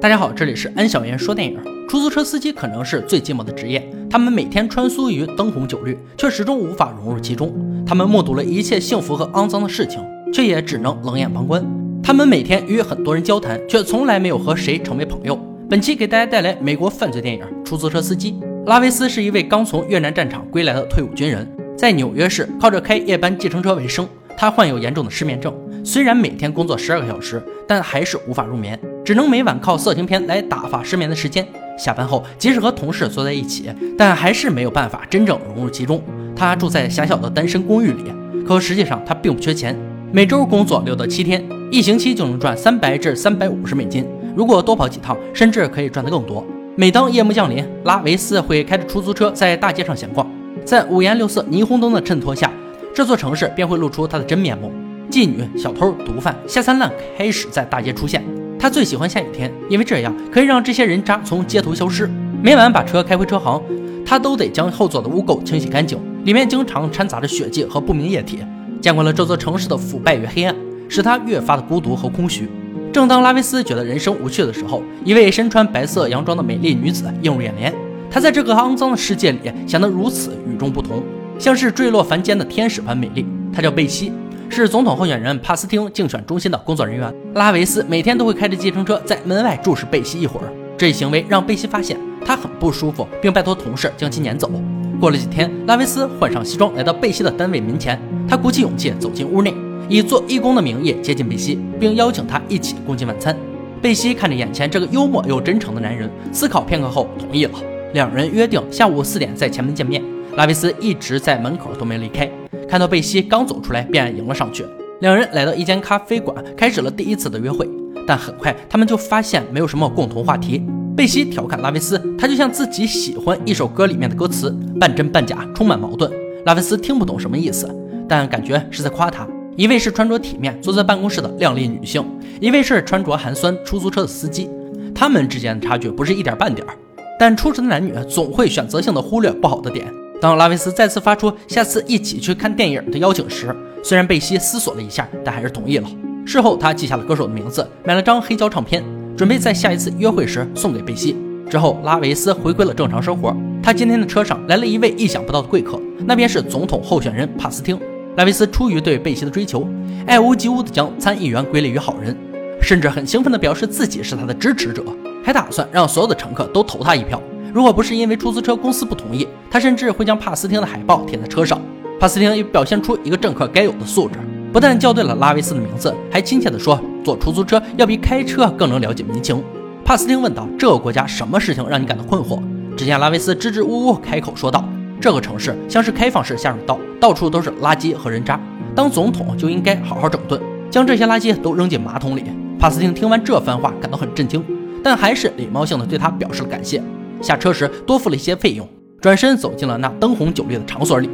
[0.00, 1.58] 大家好，这里是安小言说电影。
[1.88, 7.52] 出租车司机可能是最寂寞的职业，他们每天穿梭于灯红酒绿，却始终无法融入其中。
[7.84, 10.00] 他们目睹了一切幸福和肮脏的事情，
[10.32, 11.66] 却也只能冷眼旁观。
[12.00, 15.36] 他们每天与很多人交谈，却从来没有和谁成为朋友。
[15.68, 18.32] 本期给大家带来美国犯罪电影《出租车司机》。
[18.66, 21.44] 拉维斯是一位刚从越南战场归来的退伍军人，
[21.76, 24.08] 在纽约市靠着开夜班计程车为生。
[24.36, 25.52] 他患有严重的失眠症，
[25.84, 28.78] 虽然每天工作十二个小时，但还是无法入眠。
[29.08, 31.42] 只能每晚靠色情片来打发失眠的时间。
[31.78, 36.02] 下班后，即使和同事坐在一起，但还是没有办法真正融入其中。
[36.36, 38.04] 他住在狭小的单身公寓里，
[38.46, 39.74] 可实际上他并不缺钱，
[40.12, 44.06] 每周工作六到七天，一星期就能赚三百至三百五十美金。
[44.36, 46.46] 如果多跑几趟，甚至可以赚得更多。
[46.76, 50.30] 每当夜幕降临，拉维斯会开着出租车在大街上闲逛，
[50.66, 52.52] 在五颜六色霓虹灯的衬托下，
[52.94, 54.70] 这座城市便会露出它的真面目：
[55.10, 58.22] 妓女、小偷、毒贩，下三滥开始在大街出现。
[58.58, 62.10] 他最喜欢下雨天，因为这样可以让这些人渣从街头消失。
[62.42, 63.62] 每晚把车开回车行，
[64.04, 68.40] 他都得将后座的污垢清洗干净，里面经常掺杂着血迹和不明液体。
[68.80, 70.54] 见惯了这座城市的腐败与黑暗，
[70.88, 72.48] 使他越发的孤独和空虚。
[72.92, 77.72] 正当拉维斯觉得人生无趣的时候，一位身穿白色洋装的美丽女子映入眼帘。
[78.10, 81.02] 她在这个肮脏的世界里显得如此与众不同，
[81.38, 83.24] 像是坠落凡间的天使般美丽。
[83.52, 84.12] 她叫贝西。
[84.50, 90.52] 是总统候选人帕斯汀竞选中心的工作人员拉维斯，每天都会开着计程车在门外注视贝西一会儿。
[90.76, 94.50] 这一行为让贝西发现他很不舒服，并拜托同事将其撵走。
[94.98, 97.96] 过了几天，拉维斯换上西装来到贝西的单位门前，
[98.28, 99.54] 他鼓起勇气走进屋内，
[99.88, 103.36] 以做义工的名义接近贝西，并邀请他一起共进晚餐。
[103.80, 107.52] 贝西看着眼前这个幽默又真诚的男人，思考片刻后同意了。
[107.94, 110.02] 两人约定下午四点在前门见面。
[110.34, 112.28] 拉维斯一直在门口都没离开。
[112.68, 114.64] 看到贝西刚走出来，便迎了上去。
[115.00, 117.68] 两人来到一间咖啡馆，开始了第一次的约会。
[118.04, 120.60] 但很快，他们就发现没有什么共同话题。
[120.96, 126.10] 贝西调侃拉维斯，他就像自己喜欢一首歌里面的歌词，半真半假，充满矛盾。
[126.44, 127.68] 拉维斯听不懂什么意思，
[128.08, 129.24] 但感觉是在夸他。
[129.56, 132.04] 一位是穿着体面坐在办公室的靓丽女性，
[132.40, 134.50] 一位是穿着寒酸出租车的司机。
[134.94, 136.74] 他们之间的差距不是一点半点儿，
[137.20, 139.86] 但初识的男女总会选择性的忽略不好的点。
[140.20, 145.88] 当拉维斯再次发出下次一起去看电影的邀请时，虽然贝西思索了一下，但还是同意了。
[146.26, 148.84] 事后，他记下了歌手的名字，买了张黑胶唱片，
[149.16, 151.16] 准备在下一次约会时送给贝西。
[151.48, 153.34] 之后，拉维斯回归了正常生活。
[153.62, 157.78] 他今天的车上来了一位意想不到的贵客，那便是总统候选人帕斯汀。
[158.16, 159.66] 拉维斯出于对贝西的追求，
[160.06, 162.14] 爱屋及乌地将参议员归类于好人，
[162.60, 164.82] 甚至很兴奋地表示自己是他的支持者，
[165.24, 167.22] 还打算让所有的乘客都投他一票。
[167.54, 171.58] 如果不是因为出租车公司不同意，他甚至会将帕斯汀的海报贴在车上。
[171.98, 174.18] 帕斯汀也表现出一个政客该有的素质，
[174.52, 179.42] 不但叫对了拉维斯的名字，还亲切地说：“坐出租车要比开车更能了解民情。”
[179.84, 182.40] 帕斯汀问道：“这个国家什么事情让你感到困惑？”
[182.76, 184.64] 只见拉维斯支支吾吾开口说道
[185.00, 188.40] ：“这个城市像是开放式下水道，到处都是垃圾和人渣。
[188.76, 192.22] 当总统就应该好好整顿，将这些垃圾都扔进马桶里。”
[192.60, 194.44] 帕斯汀听完这番话，感到很震惊，
[194.84, 196.80] 但还是礼貌性地对他表示了感谢。
[197.20, 198.68] 下车时多付了一些费用，
[199.00, 201.08] 转身走进了那灯红酒绿的场所里。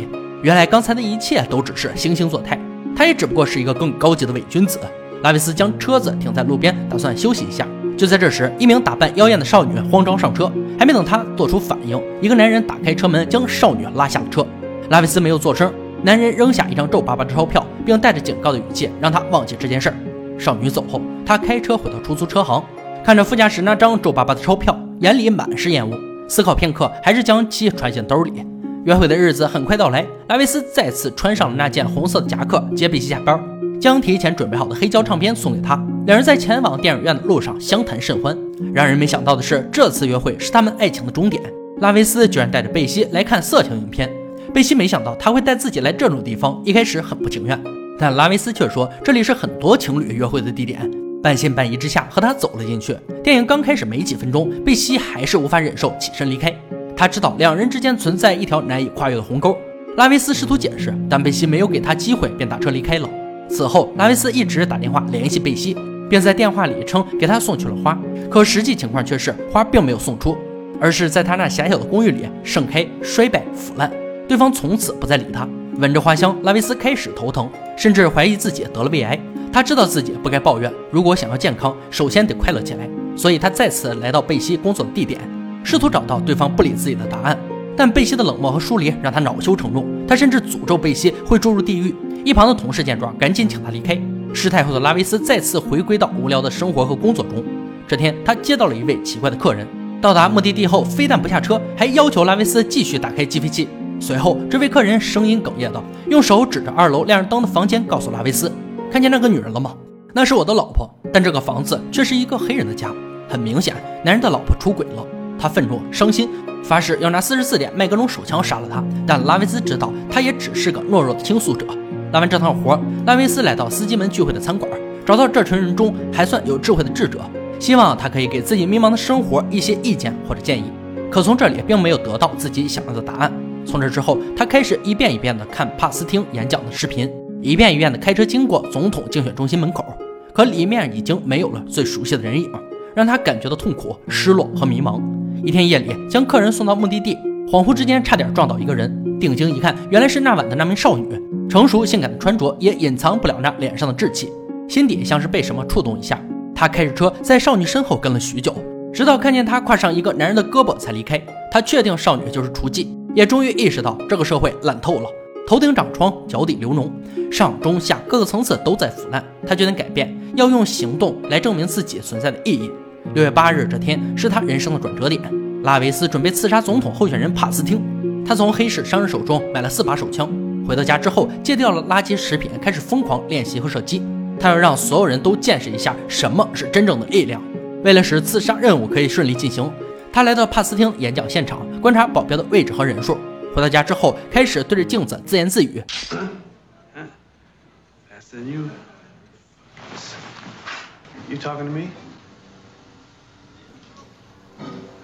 [0.44, 2.60] 原来刚才的一切都只是惺惺作态，
[2.94, 4.78] 他也只不过是一个更高级的伪君子。
[5.22, 7.66] 拉维斯将车子停在路边，打算休息一下。
[7.96, 14.46] 就在这时，一名打扮妖艳的少女慌张上车，还没等他做出反应，一个男人打开车门将少女拉下了车。
[14.90, 15.72] 拉维斯没有做声，
[16.02, 19.96] 男人扔下一张皱巴巴的钞票，并带着警告的语气让他忘记这件事儿。
[20.38, 22.62] 少女走后，他开车回到出租车行，
[23.02, 24.78] 看着副驾驶那张皱巴巴的钞票。
[25.00, 28.44] 眼里满是厌恶，思考片刻，还是将其揣进兜里。
[28.84, 33.40] 约会的日子很快到来，拉维斯再次穿上了那件红色的夹克，接贝西下班，
[33.80, 35.74] 将提前准备好的黑胶唱片送给他。
[36.06, 38.36] 两人在前往电影院的路上相谈甚欢。
[38.74, 41.42] 让人没想到的是，这次约会是他们爱情的终点。
[41.80, 44.10] 拉维斯居然带着贝西来看色情影片，
[44.52, 47.58] 贝西没想到他会带自己来这种地方，一开始很不情愿，
[47.98, 50.78] 但拉维斯却说这里是很多情侣约会的地点。
[51.22, 52.94] 半信半疑之下，和他走了进去。
[53.22, 56.54] 电影刚开始没几分钟，贝西还是无法忍受，起身离开。
[56.96, 59.56] 他知道两人之间存在一条难以跨越的鸿沟。
[59.96, 63.08] 拉维斯试图解释，但贝西没有给他机会，便打车离开了。
[63.48, 65.76] 此后，拉维斯一直打电话联系贝西，
[66.08, 67.98] 并在电话里称给他送去了花，
[68.30, 70.36] 可实际情况却是花并没有送出，
[70.80, 73.90] 而是在他那狭小的公寓里盛开、衰败、腐烂。
[74.26, 75.48] 对方从此不再理他。
[75.78, 79.18] 闻着花香，拉维斯开始头疼，甚至怀疑自己得了胃癌。
[79.52, 82.88] 他知道自己不该抱怨，如果想要健康，首先得快乐起来。
[83.16, 84.10] 所以他再次来。
[84.10, 85.20] 到贝西工作的地点，
[85.64, 87.36] 试图找到对方不理自己的答案。
[87.76, 91.92] 但贝西的冷漠和疏离让他恼羞成怒，他甚至诅咒贝西会坠入地狱。
[92.24, 94.00] 一旁的同事见状，赶紧请他离开。
[94.32, 97.42] 失态后的拉维斯再次回归到无聊的生活和工作中。
[97.88, 99.66] 这天，他接到了一位奇怪的客人。
[100.00, 103.68] 到达目的地后，非但不下车，还要求拉维斯继续打开计费器。
[103.98, 108.52] 随后，这位客人声音哽咽道用手指着二楼亮着灯的房间，告诉拉维斯
[108.92, 109.74] ：“看见那个女人了吗？
[110.12, 110.88] 那是我的老婆。
[111.12, 112.90] 但这个房子却是一个黑人的家。
[113.28, 113.74] 很明显，
[114.04, 115.04] 男人的老婆出轨了。
[115.38, 116.28] 他愤怒、伤心，
[116.62, 118.82] 发誓要拿四十四点麦格龙手枪杀了他。
[119.06, 121.66] 但拉维斯知道，他也只是个懦弱的倾诉者。
[122.12, 124.70] 拉完这趟活，拉维斯来到司机们聚会的餐馆，
[125.04, 127.20] 找到这群人中还算有智慧的智者。”
[127.60, 130.64] 希望他可以给自己迷茫的生活一些意见或者建议，
[131.10, 133.32] 可从这里并没有得到自己想要的答案。
[133.64, 137.10] 从这之后，他开始一遍一遍地看帕斯汀演讲的视频，
[137.40, 139.84] 一遍一遍地开车经过总统竞选中心门口，
[140.32, 142.50] 可里面已经没有了最熟悉的人影，
[142.94, 145.00] 让他感觉到痛苦、失落和迷茫。
[145.44, 151.06] 一天夜里，将客人送到目的地，恍惚之间差点撞倒一个人，定睛一看，原来是那晚的那名少女，
[151.50, 154.32] 成熟性感的穿着也隐藏不了那脸上的稚气，
[154.68, 156.18] 心底像是被什么触动一下。
[156.54, 158.54] 他开着车在少女身后跟了许久，
[158.92, 161.20] 直到看见她跨上一个男人的胳膊才离开。
[161.50, 165.08] 他确定少女就是雏妓，也终于意识到这个社会烂透了，
[165.46, 166.88] 头顶长疮，脚底流脓，
[167.30, 169.22] 上中下各个层次都在腐烂。
[169.46, 172.70] 他决定改变，要用行动来证明自己存在的意义。
[173.14, 175.22] 六月八日这天是他人生的转折点。
[175.62, 177.80] 拉维斯准备刺杀总统候选人帕斯汀，
[178.26, 180.28] 他从黑市商人手中买了四把手枪，
[180.66, 184.02] 回到家之后戒掉了垃圾食品，开始疯狂练习和射击。
[184.40, 187.40] 他要让所有人都见识一下什么是真正的力量。
[187.84, 189.72] 为了使刺杀任务可以顺利进行，
[190.12, 193.16] 他来到帕斯汀演讲现场，观察保镖的位置和人数。
[193.54, 195.80] 回到家之后，开始对着镜子自言自语。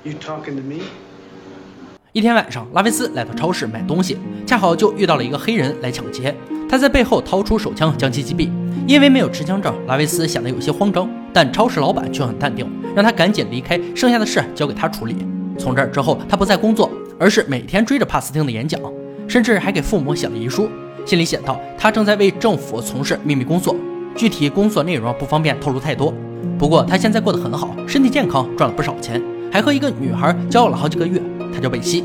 [0.03, 0.83] You talking to me?
[2.13, 6.35] 一天晚上，拉维斯来到超市买东西，恰好就遇到了一个黑人来抢劫。
[6.69, 8.51] 他在背后掏出手枪将其击毙。
[8.87, 15.17] 因为没有持枪证，拉维斯显得有些慌张，但超市老板却很淡定，让他赶紧离开，剩下的事交给他处理。
[15.57, 18.81] 从这儿之后，他不再工作，而是每天追着帕斯汀的演讲，
[19.29, 20.69] 甚至还给父母写了遗书，
[21.07, 23.77] 信里写道他正在为政府从事秘密工作，
[24.17, 26.13] 具体工作内容不方便透露太多。
[26.59, 31.21] 不过他现在过得很好，身体健康，赚了不少钱，还和一个女孩交往了好几个月。
[31.53, 32.05] 他叫贝西。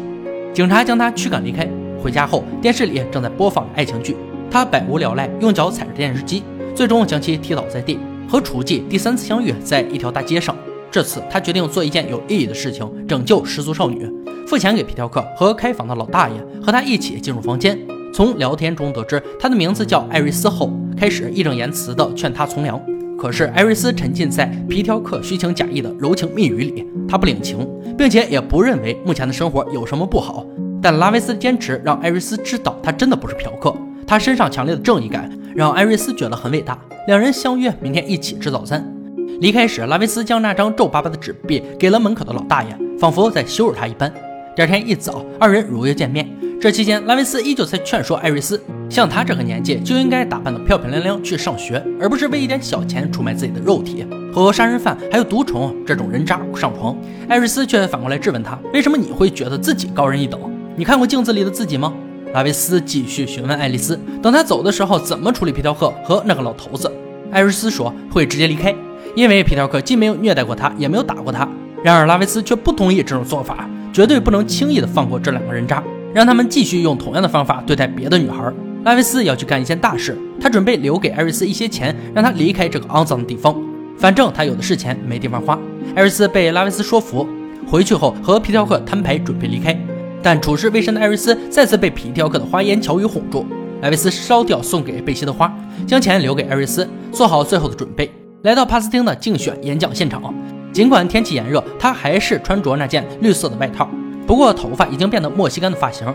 [0.54, 1.68] 警察将他驱赶离开。
[2.02, 4.16] 回家后，电视里正在播放爱情剧，
[4.50, 6.44] 他百无聊赖，用脚踩着电视机。
[6.76, 7.98] 最终将其踢倒在地，
[8.30, 10.56] 和雏妓第三次相遇在一条大街上。
[10.92, 14.10] 这次他决定做一件有意义的事情，拯救失足少女。
[14.48, 17.78] 付钱给皮条客和开房的老大爷，和他一起进入房间。
[18.14, 22.80] 从聊天中得知他的名字叫艾瑞斯后，开始义正言辞地劝他从良。
[23.18, 27.68] 可是艾瑞斯沉浸在皮条客虚情假意的柔情蜜语里，他不领情，
[27.98, 30.46] 并且也不认为目前的生活有什么不好。
[30.82, 33.76] 但拉维斯的坚持让艾瑞斯知道他真的不是嫖客，
[34.06, 35.32] 他身上强烈的正义感。
[35.56, 36.78] 让艾瑞斯觉得很伟大。
[37.08, 38.86] 两人相约明天一起吃早餐。
[39.40, 44.14] 离开时，拉维斯将那张皱巴巴的纸币给了门口的老大爷，仿佛在羞辱他一般。
[44.54, 46.30] 第二天一早，二人如约见面。
[46.60, 56.96] 这期间，拉维斯依旧在劝说艾瑞斯，像他这个年纪就应该打扮得漂漂亮亮去上学，而不是为一点小钱出卖自己的肉体，和杀人犯还有毒虫这种人渣上床。
[57.28, 60.40] 艾瑞斯却反过来质问他：为什么你会觉得自己高人一等？
[60.76, 61.94] 你看过镜子里的自己吗？
[62.34, 66.92] 拉维斯继续询问爱丽丝，等他走的时候怎么处理皮条客和那个老头子。
[67.32, 68.74] 艾瑞斯说会直接离开，
[69.16, 71.48] 因为皮条客既没有虐待过他，也没有打过他。
[71.84, 75.84] 然而拉维斯却不同意这种做法，绝对不能轻易的放过这两个人渣，
[76.14, 78.54] 让他们继续用同样的方法对待别的女孩。
[78.86, 83.60] 拉维斯要去干一件大事，他准备留给艾瑞斯一些钱，让他离开这个肮脏的地方。
[83.98, 85.58] 反正他有的是钱，没地方花。
[85.96, 87.28] 艾瑞斯被拉维斯说服，
[87.66, 89.76] 回去后和皮条客摊牌，准备离开。
[90.22, 93.44] 但处事未深的艾瑞斯再次被皮条客的花言巧语哄住。
[93.82, 95.52] 艾维斯烧掉送给贝西的花，
[95.88, 98.12] 将钱留给艾瑞斯，做好最后的准备，
[98.44, 100.32] 来到帕斯汀的竞选演讲现场。
[100.72, 103.90] 尽管天气炎热，他还是穿着那件绿色的外套，
[104.28, 106.06] 不过头发已经变得墨西干的发型。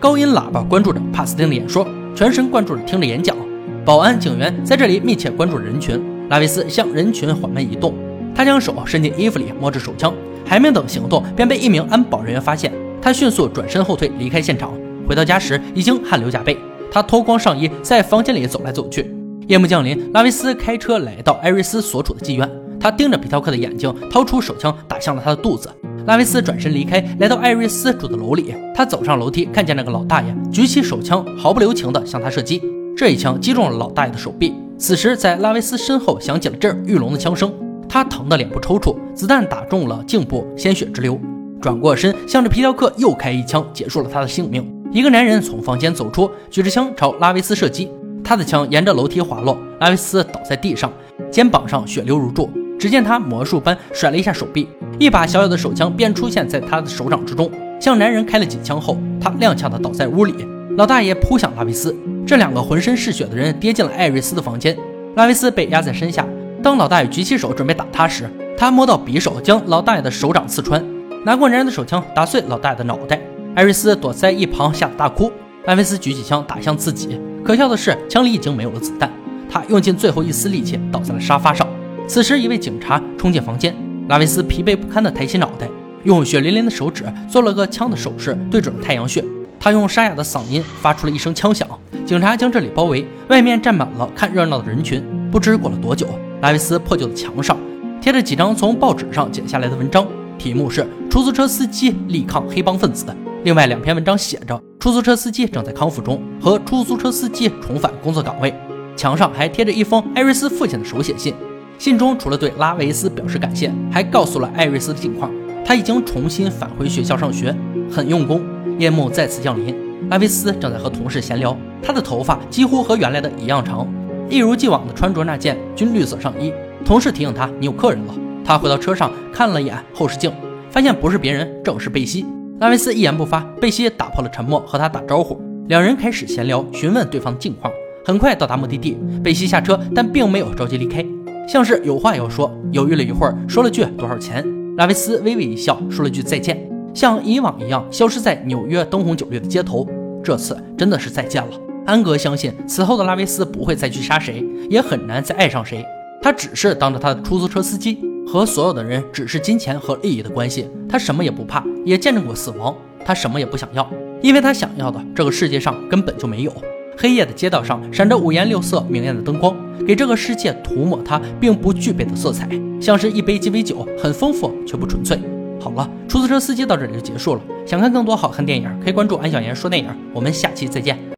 [0.00, 3.36] 高音喇叭关注着帕斯汀的演说，全神贯注地听着演讲。
[3.84, 6.02] 保安、警员在这里密切关注人群。
[6.30, 7.94] 拉维斯向人群缓慢移动，
[8.34, 10.12] 他将手伸进衣服里摸着手枪，
[10.44, 12.72] 还没等行动，便被一名安保人员发现。
[13.02, 14.72] 他迅速转身后退，离开现场。
[15.06, 16.56] 回到家时，已经汗流浃背。
[16.90, 19.14] 他脱光上衣，在房间里走来走去。
[19.46, 22.50] 夜幕降临，拉维斯开车来到艾瑞斯所处的妓院。
[22.80, 25.70] 他盯着皮条客的眼睛，掏出手枪打向了他的肚子。
[26.06, 28.54] 拉维斯转身离开，来到艾瑞斯住的楼里。
[28.72, 32.62] 他走上楼梯，看见那个老大爷举起手枪，毫不留情地向他射击。
[32.96, 34.54] 这一枪击中了老大爷的手臂。
[34.78, 37.52] 此时，在拉维斯身后响起了震耳欲聋的枪声。
[37.88, 41.18] 他疼得脸部抽搐，子弹打中了颈部，鲜血直流。
[41.60, 44.64] 转过身，向着皮条客又开一枪，结束了他的性命。
[44.92, 47.90] 一个男人从房间走出，举着枪朝拉维斯射击，
[48.22, 50.92] 他的枪沿着楼梯滑落，拉维斯倒在地上，
[51.30, 52.48] 肩膀上血流如注。
[52.78, 57.50] 只见他魔术般甩了一下手臂，一把小小的手枪便出现在他的手掌之中，
[57.80, 60.34] 向男人开了几枪后，他踉跄地倒在屋里。
[60.76, 61.94] 老大爷扑向拉维斯，
[62.26, 64.76] 这两个浑身是血的人跌进了艾瑞斯的房间。
[65.14, 66.26] 拉维斯被压在身下。
[66.62, 70.82] 当老大爷举起手准备打他时，他摸到匕首，将老大爷的手掌刺穿，
[71.24, 73.20] 拿过男人的手枪打碎老大爷的脑袋。
[73.54, 75.30] 艾瑞斯躲在一旁吓得大哭。
[75.66, 79.10] 拉维斯举起枪打向自己，可笑的是枪里已经没有了子弹。
[79.48, 81.66] 他用尽最后一丝力气倒在了沙发上。
[82.06, 83.74] 此时，一位警察冲进房间，
[84.08, 85.68] 拉维斯疲惫不堪地抬起脑袋，
[86.04, 89.24] 用血淋淋的手指做了个枪的手势，对准了太阳穴。
[89.58, 91.66] 他用沙哑的嗓音发出了一声枪响，
[92.04, 95.02] 警察将这里包围，外面站满了看热闹的人群。
[95.30, 96.06] 不知过了多久，
[96.40, 97.58] 拉维斯破旧的墙上
[98.00, 100.06] 贴着几张从报纸上剪下来的文章，
[100.38, 103.06] 题目是“出租车司机力抗黑帮分子”。
[103.42, 108.54] 另外两篇文章写着“出租车司机正在康复中”和“出租车司机重返工作岗位”。
[108.96, 111.34] 墙上还贴着一封艾瑞斯父亲的手写信，
[111.78, 115.30] 信中除了对拉维斯表示感谢，还告诉了艾瑞斯的近况。
[115.64, 117.54] 他已经重新返回学校上学，
[117.90, 118.40] 很用功。
[118.78, 119.74] 夜幕再次降临，
[120.08, 121.56] 拉维斯正在和同事闲聊。
[121.82, 123.86] 他的头发几乎和原来的一样长，
[124.28, 126.52] 一如既往的穿着那件军绿色上衣。
[126.84, 128.14] 同事提醒他：“你有客人了。”
[128.44, 130.30] 他回到车上看了一眼后视镜，
[130.70, 132.24] 发现不是别人，正是贝西。
[132.60, 135.40] 拉维斯一言不发，贝西打破了沉默，和他打招呼。
[135.68, 137.72] 两人开始闲聊，询问对方的近况。
[138.04, 141.04] 很快到达目的地，贝西下车，但并没有着急离开，
[141.46, 142.50] 像是有话要说。
[142.72, 144.44] 犹豫了一会儿，说了句：“多少钱？”
[144.76, 146.58] 拉维斯微微一笑，说了句：“再见。”
[146.92, 149.86] 像以往一样消失在纽约灯红酒绿的街头，
[150.24, 151.50] 这次真的是再见了。
[151.84, 155.84] 安格相信此后的拉维斯不会再去杀谁，也很难再爱上谁。
[156.22, 160.68] 他只是当着他的出租车司机，和所有的人只是金钱和利益的关系。
[160.88, 162.74] 他什么也不怕，也见证过死亡。
[163.04, 163.88] 他什么也不想要，
[164.20, 166.52] 因为他想要的这个世界上根本就没有。
[166.98, 169.54] 黑夜的街道上闪着五颜六色、明艳的灯光，
[169.86, 172.48] 给这个世界涂抹它并不具备的色彩，
[172.80, 175.18] 像是一杯鸡尾酒，很丰富却不纯粹。
[175.60, 177.40] 好了，出租车司机到这里就结束了。
[177.66, 179.88] 想看更多好看电影，可以关注安小言说电影。
[180.12, 181.06] 我们下期再见。